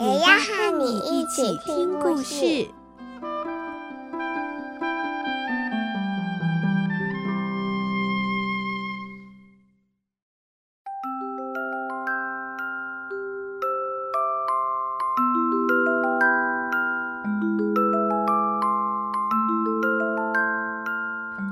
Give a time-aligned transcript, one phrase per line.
[0.00, 2.66] 也要和你一起听故事。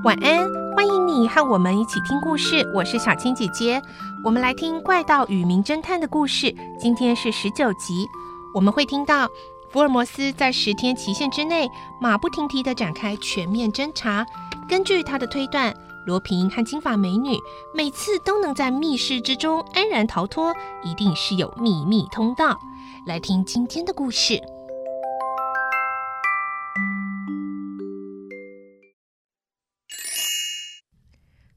[0.05, 2.67] 晚安，欢迎你和我们一起听故事。
[2.75, 3.83] 我是小青姐姐，
[4.25, 6.55] 我们来听《怪盗与名侦探》的故事。
[6.81, 8.09] 今天是十九集，
[8.55, 9.29] 我们会听到
[9.71, 11.69] 福尔摩斯在十天期限之内，
[12.01, 14.27] 马不停蹄地展开全面侦查。
[14.69, 15.75] 根据他的推断，
[16.07, 17.39] 罗平和金发美女
[17.75, 22.59] 每次都能在密室之中安然逃脱，一定是有秘密通道。
[23.07, 24.35] 来听今天的故事。《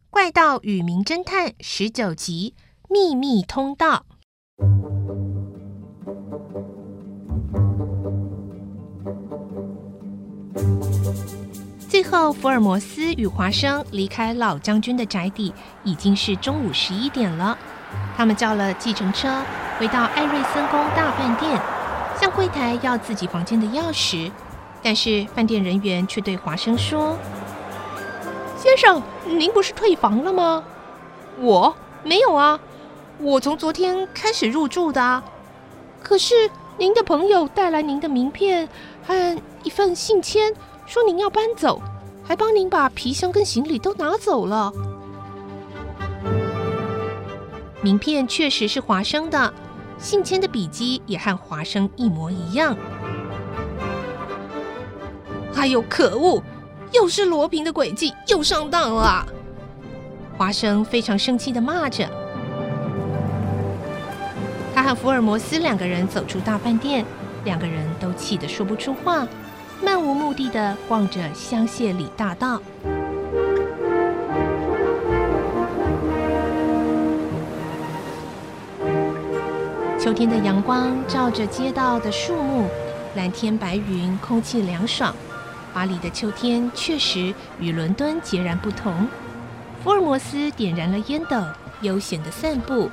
[0.09, 2.53] 怪盗与名侦探》十九集
[2.93, 4.05] 《秘密通道》。
[12.11, 15.53] 后，福尔摩斯与华生离开老将军的宅邸，
[15.85, 17.57] 已经是中午十一点了。
[18.17, 19.41] 他们叫了计程车，
[19.79, 21.57] 回到艾瑞森宫大饭店，
[22.19, 24.29] 向柜台要自己房间的钥匙，
[24.83, 27.17] 但是饭店人员却对华生说。
[28.57, 30.61] 先生，您不是退房了吗？
[31.39, 31.73] 我
[32.03, 32.59] 没有啊，
[33.19, 35.23] 我从昨天开始入住的。
[36.03, 36.35] 可是
[36.77, 38.67] 您的朋友带来您的名片
[39.07, 40.53] 和一份信签，
[40.85, 41.81] 说您要搬走，
[42.23, 44.71] 还帮您把皮箱跟行李都拿走了。
[47.81, 49.53] 名片确实是华生的，
[49.97, 52.77] 信签的笔迹也和华生一模一样。
[55.55, 56.41] 哎呦，可恶！
[56.91, 59.25] 又是罗平的诡计，又上当了！
[60.35, 62.09] 华生非常生气的骂着。
[64.73, 67.05] 他和福尔摩斯两个人走出大饭店，
[67.43, 69.27] 两个人都气得说不出话，
[69.83, 72.61] 漫无目的的逛着香榭里大道。
[79.99, 82.67] 秋天的阳光照着街道的树木，
[83.15, 85.15] 蓝天白云，空气凉爽。
[85.73, 89.07] 巴黎的秋天确实与伦敦截然不同。
[89.83, 91.41] 福尔摩斯点燃了烟斗，
[91.81, 92.89] 悠闲的散步。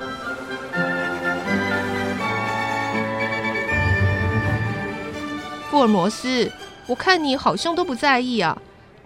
[5.71, 6.51] 福尔摩斯，
[6.89, 8.57] 我看你好像都不在意啊，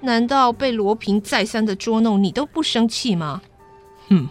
[0.03, 3.43] 难道被罗平再三的捉弄，你都不生气吗？
[4.09, 4.29] 哼，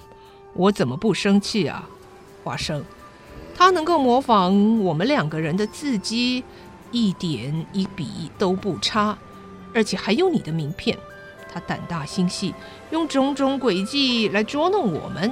[0.54, 1.84] 我怎么不生气啊？
[2.46, 2.82] 华生，
[3.54, 6.46] 他能够模仿我们两个人的字迹，
[6.92, 9.18] 一点一笔都不差。
[9.74, 10.98] 而且还有你的名片，
[11.54, 12.56] 他胆大心细，
[12.92, 15.30] 用种种诡计来捉弄我们，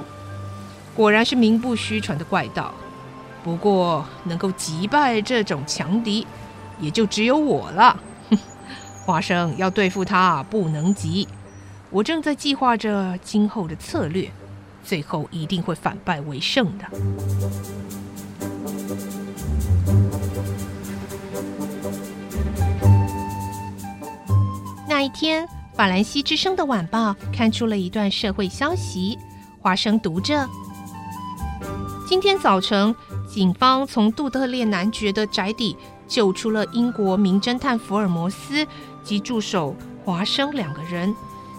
[0.94, 2.74] 果然是名不虚传的怪盗。
[3.42, 6.26] 不过，能够击败这种强敌，
[6.78, 7.98] 也就只有我了。
[9.10, 11.26] 哼，华生要对付他不能急，
[11.90, 14.30] 我正在计划着今后的策略，
[14.84, 16.84] 最后一定会反败为胜的。
[24.88, 29.18] 那一天，法兰西之声的晚报刊出了一段社会消息。
[29.60, 30.48] 华生读着：
[32.08, 32.94] 今天早晨，
[33.28, 35.76] 警方从杜特列男爵的宅邸
[36.08, 38.66] 救出了英国名侦探福尔摩斯
[39.02, 39.74] 及助手
[40.04, 41.14] 华生两个人。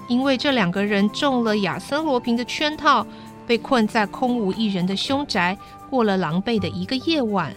[0.07, 3.06] 因为这两个人中了亚森罗平的圈套，
[3.47, 5.57] 被困在空无一人的凶宅，
[5.90, 7.53] 过了狼狈的一个夜晚。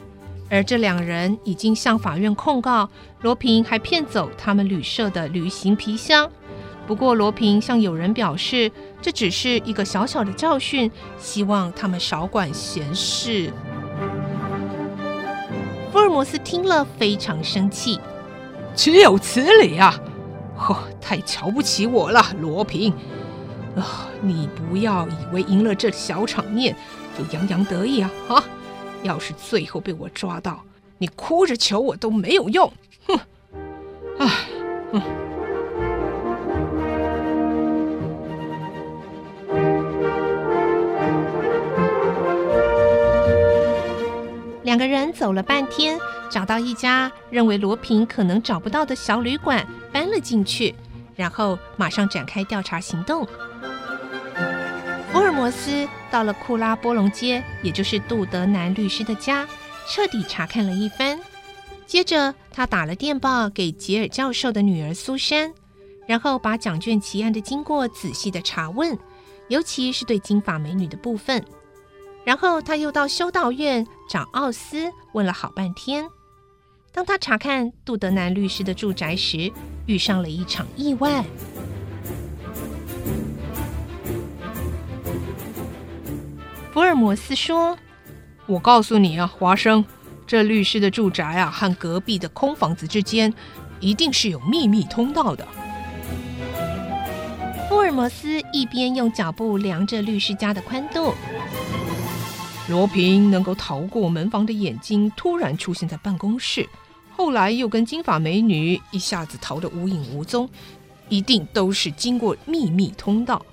[0.50, 2.88] 而这两人已经向法院控告
[3.22, 6.30] 罗平，还骗走他们旅社的旅行皮箱。
[6.86, 8.70] 不过罗平向友人表示，
[9.00, 10.88] 这只是一个小小的教训，
[11.18, 13.50] 希望他们少管闲事。
[15.90, 17.98] 福尔摩斯听了非常生气，
[18.74, 19.98] 岂有此理啊！
[20.56, 22.92] 呵，太瞧不起我了，罗平。
[23.76, 26.76] 啊，你不要以为赢了这小场面
[27.16, 28.10] 就洋洋得意啊！
[28.28, 28.44] 啊！
[29.02, 30.62] 要是最后被我抓到，
[30.98, 32.72] 你哭着求我都没有用。
[33.06, 33.18] 哼，
[34.18, 34.28] 唉，
[34.92, 35.02] 哼。
[44.62, 45.98] 两个人走了半天，
[46.34, 50.74] 找到一家认为罗平可能找不到的小旅馆，搬了进去，
[51.14, 53.24] 然后马上展开调查行动。
[55.12, 59.46] 福尔摩斯到了库拉波隆街，也就是杜德南律师的家，
[59.86, 61.20] 彻底查看了一番。
[61.86, 65.54] 接着，他打了电报给吉尔教授的女儿苏珊，
[66.04, 68.98] 然后把奖券奇案的经过仔细的查问，
[69.46, 71.44] 尤其是对金发美女的部分。
[72.24, 76.04] 然后他又到修道院找奥斯问了好半天。
[76.94, 79.50] 当他查看杜德南律师的住宅时，
[79.86, 81.24] 遇上了一场意外。
[86.72, 87.76] 福尔摩斯说
[88.46, 89.84] ：“我告诉你啊，华生，
[90.24, 93.34] 这律师的住宅啊和隔壁的空房子之间
[93.80, 95.44] 一定是有秘密通道的。”
[97.68, 101.12] 福尔摩斯一边用脚步量着律师家的宽度。
[102.68, 106.66] 罗平能够逃过门房的眼睛，突然出现在办公室，
[107.16, 110.48] 后来又跟金发美女一下子逃得无影无踪，
[111.08, 113.44] 一定都是经过秘密通道。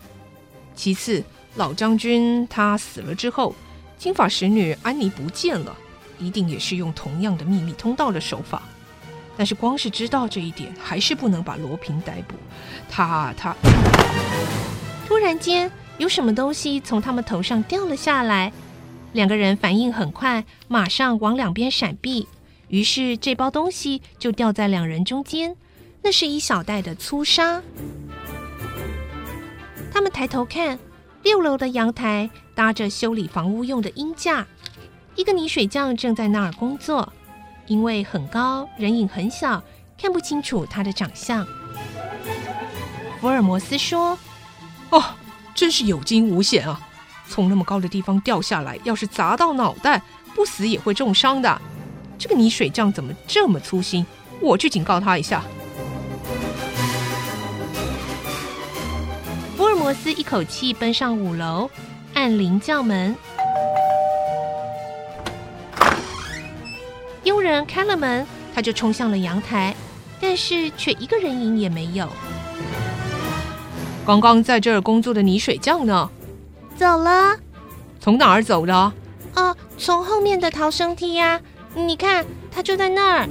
[0.75, 1.23] 其次，
[1.55, 3.53] 老将军他死了之后，
[3.97, 5.75] 金发使女安妮不见了，
[6.17, 8.63] 一定也是用同样的秘密通道的手法。
[9.37, 12.35] 但是光是知道这一点，还是不能把罗平逮捕。
[12.89, 13.55] 他他，
[15.07, 18.51] 突然间有什么东西从他们头上掉了下来。
[19.13, 22.27] 两个人反应很快，马上往两边闪避。
[22.71, 25.55] 于是这包东西就掉在两人中间，
[26.01, 27.61] 那是一小袋的粗沙。
[29.93, 30.79] 他们抬头看，
[31.21, 34.47] 六楼的阳台搭着修理房屋用的鹰架，
[35.15, 37.11] 一个泥水匠正在那儿工作。
[37.67, 39.61] 因为很高，人影很小，
[39.97, 41.45] 看不清楚他的长相。
[43.19, 44.17] 福尔摩斯说
[44.91, 45.03] ：“哦，
[45.53, 46.79] 真是有惊无险啊！”
[47.27, 50.01] 从那么高的地方掉下来，要是砸到脑袋，
[50.33, 51.61] 不死也会重伤的。
[52.21, 54.05] 这个泥水匠怎么这么粗心？
[54.39, 55.41] 我去警告他一下。
[59.57, 61.67] 福尔摩斯一口气奔上五楼，
[62.13, 63.15] 按铃叫门。
[67.23, 69.75] 佣人开了门，他就冲向了阳台，
[70.19, 72.07] 但是却一个人影也没有。
[74.05, 76.07] 刚刚在这儿工作的泥水匠呢？
[76.77, 77.35] 走了，
[77.99, 78.93] 从哪儿走的？
[79.33, 81.41] 哦，从后面的逃生梯呀！
[81.73, 83.29] 你看，他就在那儿。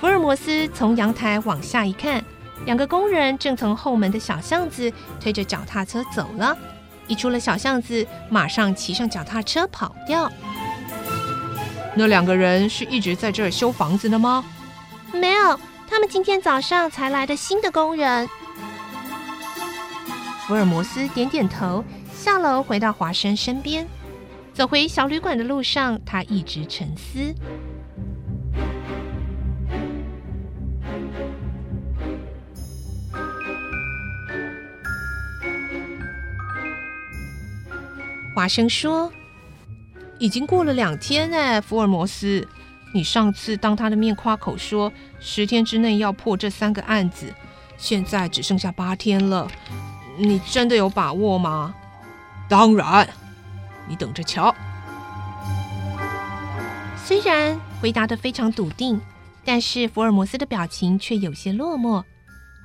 [0.00, 2.24] 福尔摩斯从阳台往下一看，
[2.64, 6.56] 两个工人正从后门的小巷子推着脚踏车走了。
[7.06, 10.30] 一出了小巷子，马上骑上脚踏车跑掉。
[11.94, 14.44] 那两个人是一直在这儿修房子的吗？
[15.12, 15.58] 没有，
[15.88, 18.28] 他们今天早上才来的新的工人。
[20.46, 21.84] 福尔摩斯点点头，
[22.14, 23.86] 下楼回到华生身边。
[24.58, 27.32] 走回小旅馆的路上，他一直沉思。
[38.34, 39.12] 华生说
[40.18, 42.44] ：“已经过了两天哎，福尔摩斯，
[42.92, 47.32] 你上次当他的面夸口说十天之内要破这三个案子，
[47.76, 49.48] 现在只剩下八天了。”
[50.18, 51.72] 你真的有把握吗？
[52.48, 53.08] 当然，
[53.88, 54.54] 你等着瞧。
[57.04, 59.00] 虽然回答得非常笃定，
[59.44, 62.04] 但是福尔摩斯的表情却有些落寞。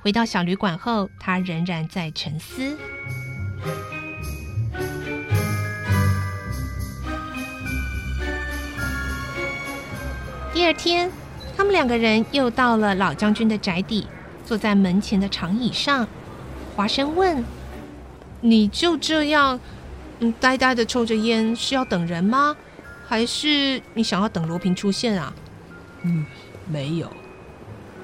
[0.02, 2.76] 回到小旅馆后，他仍然在沉思。
[10.52, 11.10] 第二天，
[11.56, 14.06] 他们两个人又到了老将军的宅邸，
[14.44, 16.06] 坐在门前的长椅上。
[16.76, 17.42] 华生问
[18.42, 19.58] ：“你就这样，
[20.20, 22.56] 嗯，呆呆的抽着烟，是要等人吗？
[23.06, 25.32] 还是你想要等罗平出现啊
[26.02, 26.24] ？”“嗯，
[26.66, 27.10] 没有，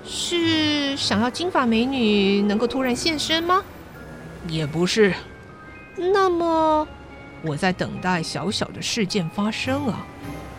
[0.05, 3.63] 是想要金发美女能够突然现身吗
[4.49, 5.15] ？”“也不是。
[5.97, 6.87] ”“那么，
[7.43, 10.05] 我在等待小小的事件发生啊，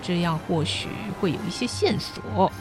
[0.01, 0.87] 这样或许
[1.19, 2.51] 会有一些线索。”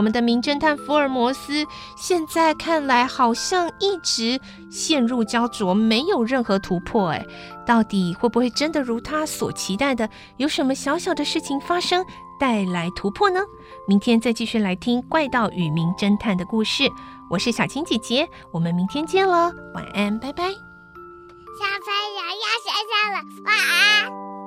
[0.00, 1.62] 我们的名侦探福尔摩斯
[1.94, 4.40] 现在看来好像一直
[4.70, 7.10] 陷入焦灼，没有任何突破。
[7.10, 7.22] 哎，
[7.66, 12.02] 到底会不会真的如他所期待的，有什么小小的事情发生，
[12.38, 13.40] 带来突破呢？
[13.86, 16.90] 明天再继续来听怪盗与名侦探的故事。
[17.28, 20.44] 我是小青姐姐，我们明天见了，晚安，拜拜。
[20.44, 24.39] 小朋友要睡觉了，晚安。